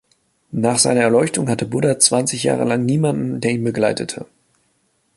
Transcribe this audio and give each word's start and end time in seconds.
Nach 0.53 0.79
seiner 0.79 1.01
Erleuchtung 1.01 1.47
hatte 1.47 1.67
Buddha 1.67 1.99
zwanzig 1.99 2.41
Jahre 2.41 2.63
lang 2.63 2.85
niemanden, 2.87 3.39
der 3.39 3.51
ihn 3.51 3.63
begleitete. 3.63 4.25